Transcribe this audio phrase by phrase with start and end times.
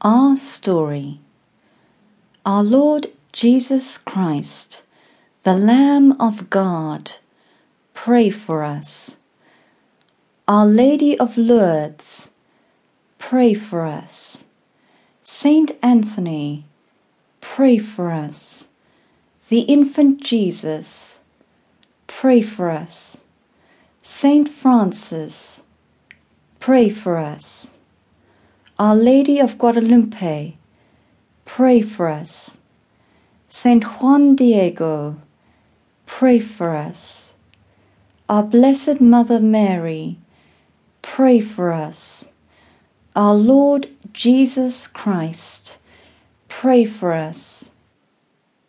[0.00, 1.18] Our story.
[2.46, 4.82] Our Lord Jesus Christ,
[5.42, 7.12] the Lamb of God,
[7.94, 9.16] pray for us.
[10.46, 12.30] Our Lady of Lourdes,
[13.18, 14.44] pray for us.
[15.24, 16.64] Saint Anthony,
[17.40, 18.68] pray for us.
[19.48, 21.16] The Infant Jesus,
[22.06, 23.24] pray for us.
[24.00, 25.62] Saint Francis,
[26.60, 27.74] pray for us.
[28.80, 30.54] Our Lady of Guadalupe,
[31.44, 32.58] pray for us.
[33.48, 35.16] Saint Juan Diego,
[36.06, 37.34] pray for us.
[38.28, 40.18] Our Blessed Mother Mary,
[41.02, 42.26] pray for us.
[43.16, 45.78] Our Lord Jesus Christ,
[46.46, 47.70] pray for us.